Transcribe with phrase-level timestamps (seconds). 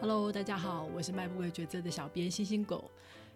[0.00, 2.90] Hello，大家好，我是迈不回抉择的小编星星狗。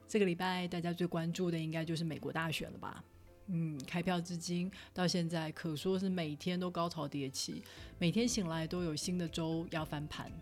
[0.08, 3.04] 这个礼拜大家最关注的应该就是美国大选了吧？
[3.48, 7.62] 嗯，开票至今到现在，可说是每天都高潮迭起，
[7.98, 10.32] 每天醒来都有新的州要翻盘。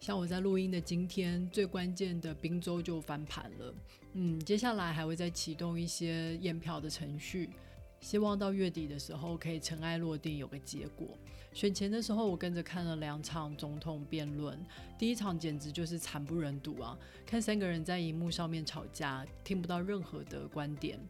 [0.00, 3.74] 像我在录音的今天，最关键的宾州就翻盘了。
[4.12, 7.48] 嗯，接下来还会再启动一些验票的程序。
[8.04, 11.08] 希望到月底的时候可以尘埃落定，有个结果。
[11.54, 14.62] 选前的时候，我跟着看了两场总统辩论，
[14.98, 16.98] 第一场简直就是惨不忍睹啊！
[17.24, 21.00] 看三个人在荧幕上面吵架，听不到任何的观点。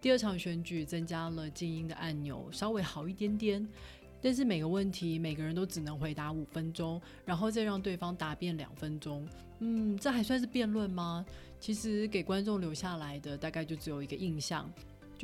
[0.00, 3.68] 第二场选举增加了静音的按钮，稍微好一点点，
[4.22, 9.26] 但是每个问题每个人都只能回答五分钟，然后再让对方答辩两分钟。
[9.58, 11.26] 嗯，这还算是辩论吗？
[11.58, 14.72] 其实给观众留下来的大概就只有一个印象。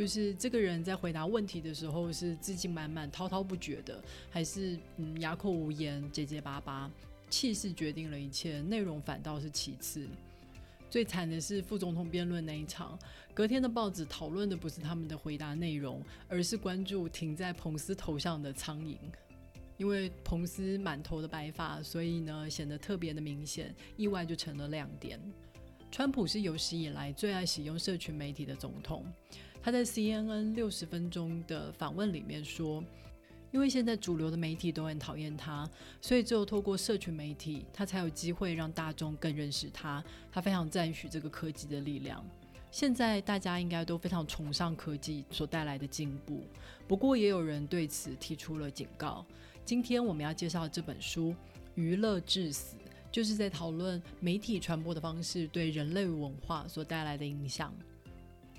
[0.00, 6.90] 就是这个人在回答问题的时候是自信满满、滔滔不绝的，还是嗯哑口无言、结结巴巴？
[7.28, 10.08] 气势决定了一切，内容反倒是其次。
[10.88, 12.98] 最惨的是副总统辩论那一场，
[13.34, 18.96] 隔天的报纸讨论的不是他们的回答内容，而是关注停在彭斯头上的苍蝇。
[19.76, 25.20] 因为彭斯满头的白发，所以呢显得特别的明显，意外就成了亮点。
[25.92, 29.04] 川普是有史以来最爱使用社群媒体的总统。
[29.62, 32.82] 他在 CNN 六十分钟的访问里面说
[33.52, 35.68] ：“因为现在主流的媒体都很讨厌他，
[36.00, 40.02] 所以只有透过社群媒体，他才有机会让大众更认识他。
[40.32, 42.24] 他非常赞许这个科技的力量。
[42.70, 46.42] 现在大家应该都非常崇尚科技所带来的进步。
[46.88, 49.26] 不过，也有人对此提出了警告。
[49.64, 51.30] 今天我们要介绍这本书
[51.74, 52.76] 《娱乐至死》。”
[53.12, 57.74] 就是在讨论媒体传播的方式对人类文化所带来的影响。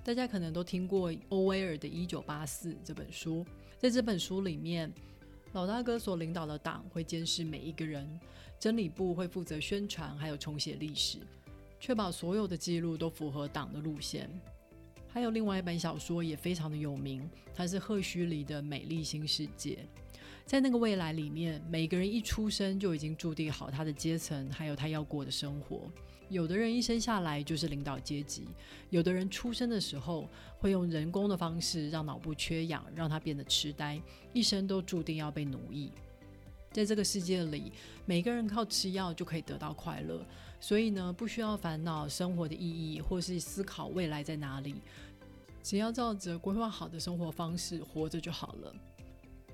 [0.03, 3.45] 大家可能都听过欧威尔的《一九八四》这本书，
[3.77, 4.91] 在这本书里面，
[5.53, 8.19] 老大哥所领导的党会监视每一个人，
[8.59, 11.19] 真理部会负责宣传还有重写历史，
[11.79, 14.27] 确保所有的记录都符合党的路线。
[15.07, 19.85] 还有另外一本小说也非常的有名，它是赫胥黎的《美丽新世界》。
[20.45, 25.89] 在那个未来里面，每个人一出生就已经注定好他的阶层，还有他要过的生活。
[26.29, 28.47] 有的人一生下来就是领导阶级，
[28.89, 34.01] 有的人出生的时候会用人工的方式让脑部缺氧，让他变得痴呆，
[34.33, 35.91] 一生都注定要被奴役。
[36.71, 37.73] 在这个世界里，
[38.05, 40.25] 每个人靠吃药就可以得到快乐，
[40.59, 44.75] 所以呢，不需要烦恼生活的意义，或是思考未来在哪里，
[45.61, 48.73] 只要照着规划好的生活方式活着就好了。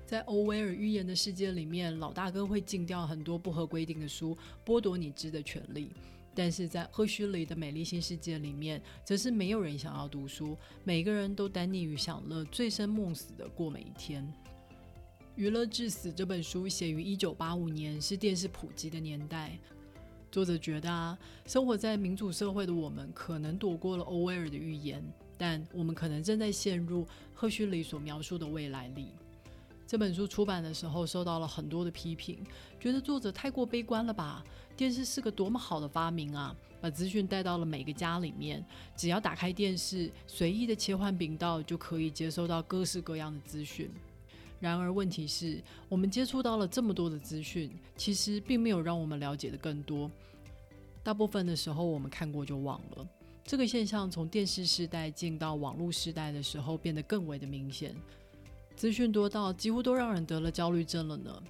[0.08, 5.90] 在欧威尔预言的世界里面，老大哥会禁掉很多不合规定的书，剥夺你知的权利；
[6.34, 14.24] 但是在赫胥黎的美丽新世界里面，则是没有人想要读书，每个人都耽溺于享乐，醉生梦死的过每一天。
[15.34, 19.58] 《娱乐至死》这本书写于一九八五年，是电视普及的年代。
[20.32, 25.04] 作者觉得啊，生活在民主社会的我们，可能躲过了欧威尔的预言，
[25.36, 29.10] 但我们可能正在陷入赫胥黎所描述的未来里。
[29.88, 32.44] 这本书出版的时候受到了很多的批评，
[32.78, 34.44] 觉得作者太过悲观了吧？
[34.76, 38.62] 电视是个多么好的发明啊，把资讯带到了每个家里面，
[38.94, 43.90] 只要打开电视，随意的切换频道就可以接收到各式各样的资讯。
[44.60, 50.10] 然而问题是，我们接触到了这么多的资讯，其实并没有让我们了解的更多。
[51.02, 53.08] 大部分的时候，我们看过就忘了。
[53.42, 57.96] 这个现象从电视时代进到网络时代的时候，变得更为的明显。
[58.78, 61.42] 资讯多到几乎都让人得了焦虑症了呢。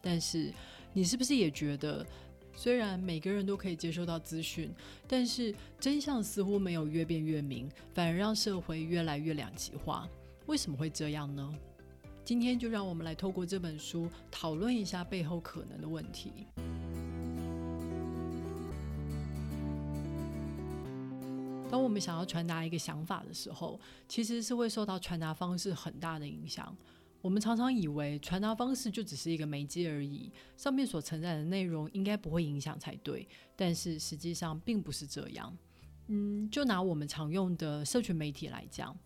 [0.00, 0.52] 但是，
[0.92, 2.06] 你是不是也觉得，
[2.54, 4.70] 虽然每个人都可以接收到资讯，
[5.08, 10.08] 但是真相似乎没有越变越明，反而让社会越来越两极化？
[10.46, 11.52] 为什么会这样呢？
[12.24, 16.30] 今天就让我们来透过这本书讨论一下背后可能的问题。
[21.68, 23.78] 当我们想要传达一个想法的时候，
[24.08, 26.74] 其实是会受到传达方式很大的影响。
[27.20, 33.26] 我们常常以为传达方式就只是一个媒介而已，上面所承载的内容应该不会影响才对。
[33.56, 35.56] 但是实际上并不是这样。
[36.06, 38.96] 嗯，就拿我们常用的社群媒体来讲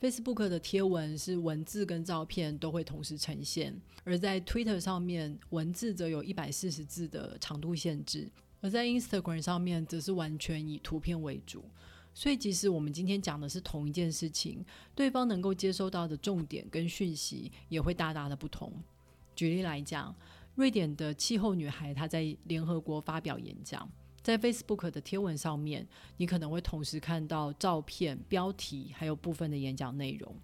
[0.00, 8.28] ，Facebook 的贴文是文字跟照片都会同时呈现，而在 Twitter 上面，文字则有一百四十字的长度限制。
[8.64, 11.62] 而在 Instagram 上面，则是完全以图片为主，
[12.14, 14.64] 所以即使我们今天讲的是同一件事情，
[14.94, 18.72] 对方能够接收到的重点跟讯息也会大大的不同。
[19.36, 20.16] 举例来讲，
[20.54, 23.86] 瑞典的气候女孩她在联合国发表演讲，
[24.22, 30.34] 在 Facebook 的贴文上面，你可能会同时看到照片、标题，还有部分的演讲内容。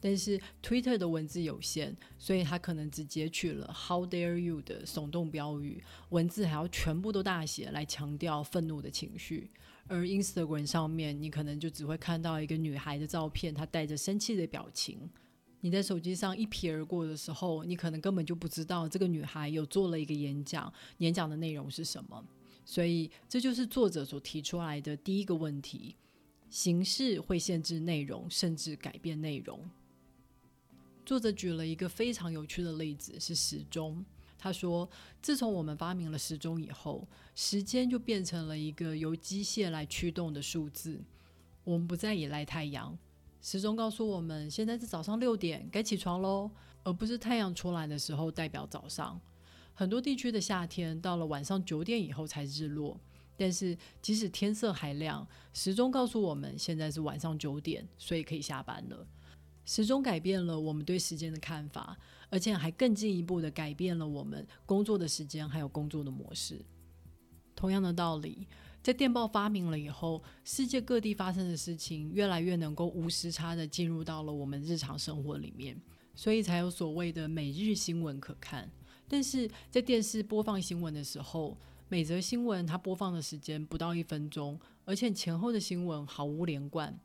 [0.00, 9.50] 但是 Twitter 的文字有限，所以他可能只截取了 “How dare you” 的耸动标语，文字还要全部都大写来强调愤怒的情绪。
[9.86, 15.10] 而 Instagram 上面，你可能就只会看到一个女孩的照片，她带着生气的表情。
[15.60, 22.24] 你在手机上一瞥而过的时候，你可能根本就不知道这个女孩有做了一个演讲，演讲的内容是什么。
[22.64, 25.96] 所以，这就是作者所提出来的第一个问题：
[26.48, 29.68] 形式会限制内容，甚至改变内容。
[31.10, 34.04] 作者举了一个非常有趣的例子，是时钟。
[34.38, 34.88] 他说，
[35.20, 37.04] 自从我们发明了时钟以后，
[37.34, 41.00] 时间就变成了一个由机械来驱动的数字。
[41.64, 42.96] 我们不再依赖太阳，
[43.42, 46.48] 时钟告诉我们现在是早上六点，该起床喽，
[46.84, 49.20] 而不是太阳出来的时候代表早上。
[49.74, 52.96] 很多地区的夏天到了晚上九点以后才日落，
[53.36, 59.04] 但是即使天色还亮，时钟告诉我们现在是晚上九点，所以可以下班了。
[59.64, 61.96] 时钟改变了我们对时间的看法，
[62.28, 66.64] 而且还更进一步的改变了我们工作的时间还有工作的模式。
[67.54, 68.48] 同样的道理，
[68.82, 75.78] 在电报发明了以后，世界各地发生的事情越来越能够无时差的进入到了我们日常生活里面，
[76.14, 78.70] 所以才有所谓的每日新闻可看。
[79.06, 81.58] 但是在电视播放新闻的时候，
[81.88, 86.98] 每则新闻它播放的时间不到一分钟，而且前后的新闻毫无连贯。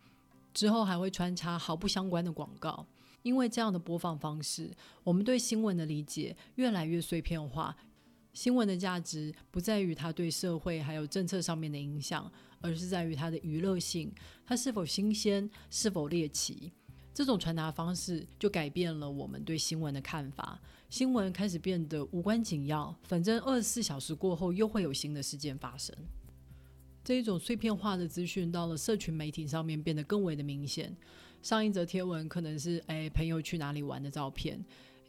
[0.56, 2.88] 之后还会穿插毫不相关的广告，
[3.22, 4.72] 因为这样的播放方式，
[5.04, 7.76] 我们对新闻的理解越来越碎片化。
[8.34, 12.32] 新闻的价值不在于它对社会还有政策上面的影响，
[12.62, 14.12] 而是在于它的娱乐性，
[14.46, 16.72] 它是否新鲜，是否猎奇。
[17.14, 20.60] 这种传达方式就改变了我们对新闻的看法，
[20.90, 25.96] 新闻开始变得无关紧要，反正二十四小时过后又会有新的事件发生。
[27.06, 30.92] 这一种碎片化的资讯到了社群媒体上面变得更为的明显。
[31.44, 34.60] 上一则贴文可能是哎朋友去哪里玩的照片，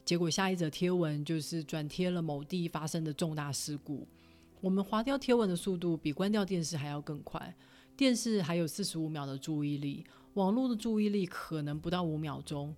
[0.04, 4.06] 结果下一则贴文就是转贴了某地发生的重大事故。
[4.60, 7.56] 我们划掉贴文的速度比关掉电视还要更快。
[7.96, 10.04] 电视还有四十五秒的注意力，
[10.34, 12.76] 网络的注意力可能不到五秒钟。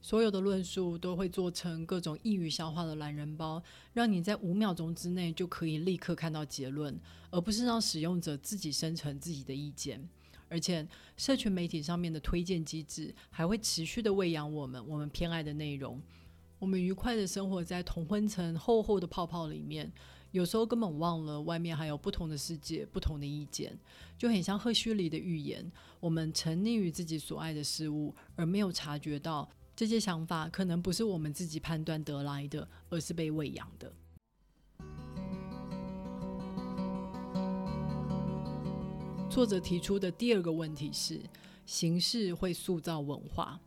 [0.00, 3.62] 所有的论述都会做成各种易于消化的懒人包，
[3.92, 6.98] 让你在五秒钟之内就可以立刻看到结论，
[7.30, 10.08] 而不是让使用者自己生成自己的意见。
[10.48, 10.86] 而且，
[11.16, 16.00] 社群媒体上面的推荐机制还会持续的喂养我们我们偏爱的内容。
[16.58, 19.92] 我们愉快的生活在同温层厚厚的泡泡里面，
[20.30, 23.78] 有时候根本忘了外面还有不同的世界、不同的意见，
[24.16, 29.48] 就很像赫胥黎的预言：我们沉溺于自己所爱的事物，而没有察觉到。
[29.78, 33.92] 这些想法可能不是我们自己判断得来的，而是被喂养的。
[39.30, 41.20] 作者提出的第二个问题是：
[41.64, 43.60] 形式会塑造文化，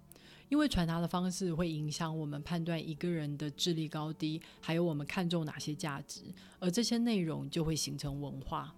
[0.49, 6.23] 因为传达的方式会影响我们判断一个人的智力高低，还有我们看重哪些价值，
[6.59, 8.75] 而这些内容就会形成文化。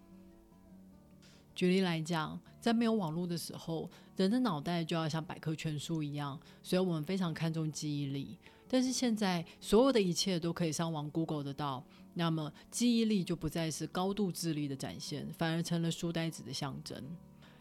[1.55, 8.38] 举例来讲，在没有网络的时候，人的脑袋就要像百科全书一样，所以我们非常看重记忆力。
[8.67, 11.85] 但是现在，所有的一切都可以上网 Google 得到，
[12.15, 17.03] 那么记忆力就不再是高度智力的展现，反而成了书呆子的象征。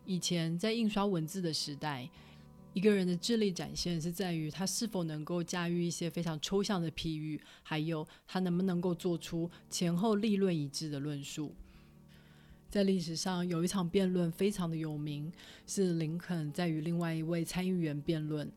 [0.06, 2.08] 以前在印刷文字的时代，
[2.72, 11.54] 一个人的智力展现是在于他是否能够驾驭一些非常抽象的譬喻，还有他能不能够做出前后立论一致的论述。
[12.72, 15.30] 在历史上有一场辩论非常的有名，
[15.66, 18.50] 是林肯在与另外一位参议员辩论，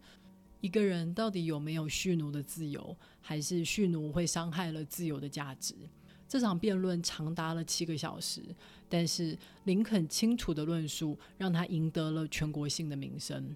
[0.62, 5.76] 一个人到底有没有蓄奴的自由，还是蓄奴会伤害了自由的价值？
[6.30, 8.42] 这场辩论长达了七个小时，
[8.88, 13.54] 但是林肯清楚的论述让他赢得了全国性的名声。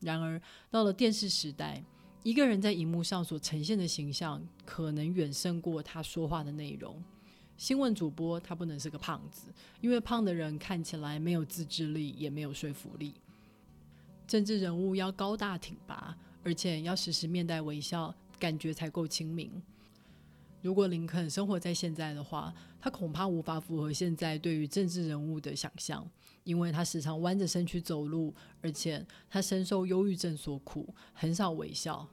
[0.00, 0.38] 然而
[0.70, 1.82] 到了电视时代，
[2.22, 7.02] 一个人在荧幕上所呈现的形象，可能远胜过他说话的内容。
[7.58, 13.14] 新闻主播他不能是个胖子，因为胖的人看起来没有自制力，也没有说服力。
[14.28, 19.50] 政治人物要高大挺拔，而且要时时面带微笑，感觉才够亲民。
[20.62, 26.08] 如果林肯生活在现在的话，他恐怕无法符合现在对于政治人物的想象，
[26.44, 32.08] 因为他时常弯着身去走路，而且他深受忧郁症所苦，很少微笑。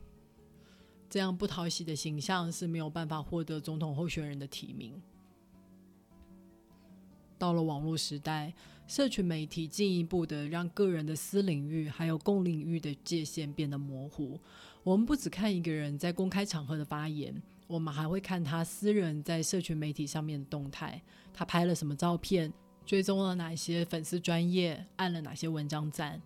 [1.07, 4.99] 这样不讨喜的形象是没有办法获得总统候选人的提名。
[7.37, 8.53] 到了网络时代，
[8.87, 14.39] 社群媒体进一步的让个人的私领域还有公领域的界限变得模糊。
[14.83, 21.01] 我们不只看一个人在公开场合的发言，我们还会看他私人在社群媒体上面的动态。
[21.33, 22.53] 他拍了什么照片？
[22.85, 24.85] 追踪了哪些粉丝专业？
[24.97, 26.21] 按了哪些文章赞？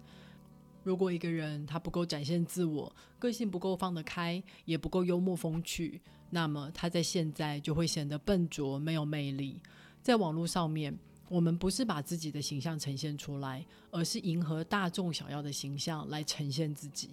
[0.83, 9.61] 如果一个人他不够展现自我，个性不够放得开，也不够幽默风趣，那么他在现在就会显得笨拙、没有魅力。
[10.01, 17.09] 在网络上面，我们不是把自己的形象呈现出来，而是迎合大众想要的形象来呈现自己。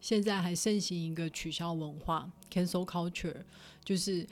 [0.00, 3.42] 现在还盛行一个取消文化 （cancel culture），
[3.82, 4.26] 就是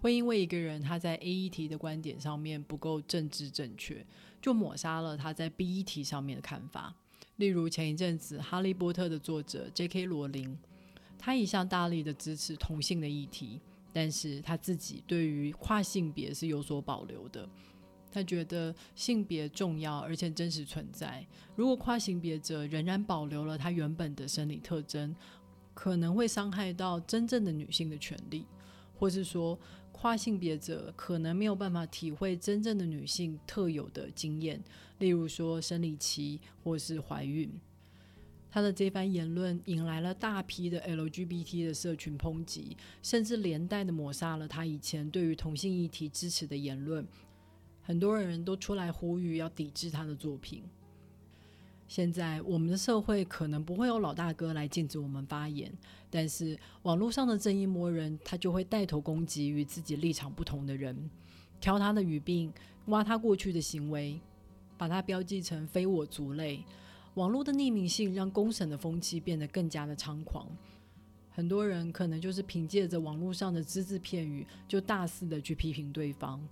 [0.00, 4.06] 会因为一个人他在 A 议题的观点上面不够政治正确，
[4.40, 6.94] 就抹杀了他在 B 议题上面的看法。
[7.36, 10.06] 例如前一阵子《哈利波特》的作者 J.K.
[10.06, 10.56] 罗琳，
[11.18, 13.60] 他一向大力的支持同性的议题，
[13.96, 17.48] 但是他自己对于跨性别是有所保留的。
[18.12, 21.26] 他觉得性别重要，而且真实存在。
[21.54, 25.16] 如果跨性别者仍然保留了他原本的生理特征，
[25.72, 28.44] 可能会伤害到真正的女性的权利，
[28.98, 29.58] 或是说
[29.92, 34.62] 跨性别者可能没有办法体会真正的女性特有的经验，
[34.98, 37.50] 例如说生理期或是怀孕。
[38.50, 47.06] 他的这番言论引来了大批的 LGBT 的社群抨击，甚至连带的抹杀了他以前对于同性议题支持的言论。
[47.82, 50.62] 很多人都出来呼吁要抵制他的作品。
[51.86, 55.72] 现在我们的社会可能不会有老大哥来禁止我们发言，
[56.10, 61.08] 但是网络上的正义魔人他就会带头攻击与自己立场不同的人，
[61.60, 62.52] 挑他的语病，
[62.86, 64.18] 挖他过去的行为，
[64.76, 66.64] 把他标记成非我族类。
[67.16, 70.46] 网络的匿名性让公审的风气变得更加的猖狂。
[71.30, 76.46] 很多人可能就是凭借着网络上的只字片语，就大肆的去批评对方。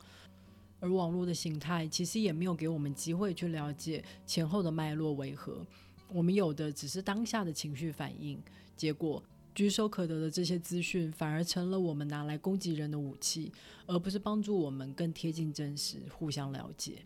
[0.80, 5.66] 而网络的形态其实也没有给我们机会去了解前后的脉络为何，
[6.11, 8.42] 我们有的只是当下的情绪反应，
[8.75, 9.23] 结果
[9.54, 13.52] 举手可得的这些资讯反而成了我们拿来攻击人的武器，
[13.87, 17.04] 而不是帮助我们更贴近真实、互相了解。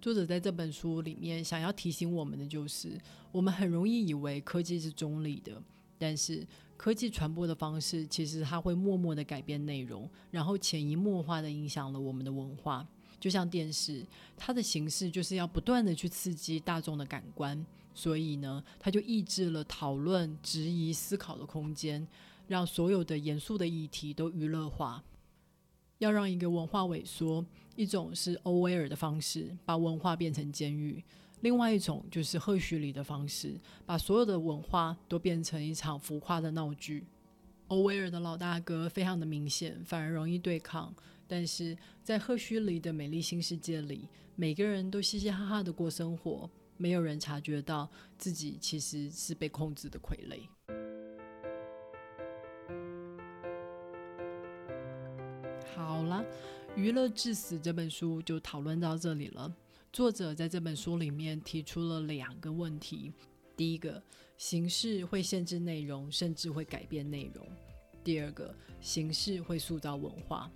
[0.00, 2.98] 作者在这本书里面想要提醒我们的就是，
[3.30, 5.62] 我们很容易以为科技是中立的，
[5.98, 6.46] 但是。
[6.80, 12.88] 科技传播的方式，其实它会默默的改变内容，然后潜移默化的影响了我们的文化。
[13.20, 14.02] 就像电视，
[14.34, 22.08] 它的形式就是要不断的去刺激大众的感官，所以呢，它就抑制了讨论、质疑、思考的空间，
[22.48, 25.04] 让所有的严肃的议题都娱乐化。
[26.00, 27.44] 要让一个文化萎缩，
[27.76, 31.02] 一种是欧威尔的方式，把文化变成监狱。
[31.42, 37.06] 另外一种就是赫胥黎的方式，把所有的文化都变成一场浮夸的闹剧。
[37.68, 40.94] 欧威尔的老大哥非常的明显，反而容易对抗。
[41.28, 50.40] 但是在赫胥黎的美丽新世界里，每个人都嘻嘻哈哈的过生活，没有人察觉到自己其实是被控制的傀儡。
[56.76, 59.52] 娱乐至死》这本书就讨论到这里了。
[59.92, 63.12] 作者在这本书里面提出了两个问题：
[63.56, 64.00] 第一个，
[64.38, 67.44] 形式会限制内容，甚至会改变内容；
[68.04, 70.50] 第二个，形式会塑造文化。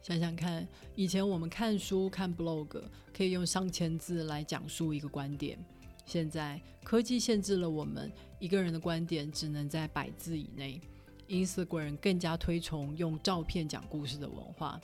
[0.00, 5.58] 想想看，以前我们看书、看 blog 可以用上千字来讲述一个观点，
[6.06, 10.80] 现在科技限制了我们一个人的观点只能在百字以内。
[11.26, 14.80] Instagram 更加推崇用照片讲故事的文化。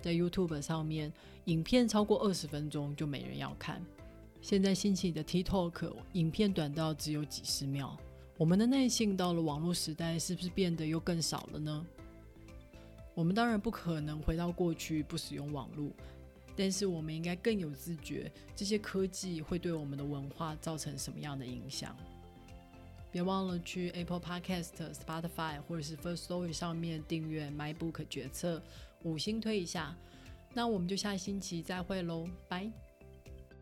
[0.00, 1.12] 在 YouTube 上面，
[1.44, 3.84] 影片超过二十分钟就没人要看。
[4.40, 7.96] 现在兴起的 TikTok，影片短到只有几十秒。
[8.38, 11.86] 我们的耐性到了网络时代，是不是变得又更少了呢？
[13.14, 15.90] 我们当然不可能回到过去不使用网络，
[16.56, 21.94] 但是我们应该更有自觉，这些科技会对我们的文化造成什么样的影响。
[23.10, 28.62] 别忘了去 Apple Podcast、Spotify 或者是 First Story 上面订阅 My Book 决策。
[29.02, 29.94] 五星推一下，
[30.54, 32.70] 那我们就下星期再会喽，拜。